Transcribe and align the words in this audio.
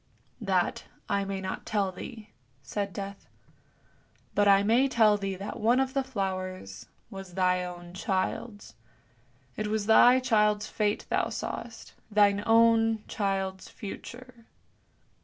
""That 0.51 0.85
I 1.07 1.25
may 1.25 1.41
not 1.41 1.63
tell 1.63 1.91
thee," 1.91 2.31
said 2.63 2.91
Death; 2.91 3.27
"but 4.33 4.47
I 4.47 4.63
may 4.63 4.87
tell 4.87 5.15
thee 5.15 5.35
that 5.35 5.59
one 5.59 5.79
of 5.79 5.93
the 5.93 6.03
flowers 6.03 6.87
was 7.11 7.35
thy 7.35 7.63
own 7.63 7.93
child's; 7.93 8.73
it 9.55 9.67
was 9.67 9.85
thy 9.85 10.19
child's 10.19 10.65
fate 10.65 11.05
thou 11.11 11.29
sawest, 11.29 11.93
thine 12.09 12.41
own 12.47 13.03
child's 13.07 13.69
future." 13.69 14.47